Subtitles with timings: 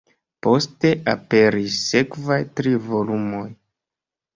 [0.45, 3.49] Poste aperis sekvaj tri volumoj.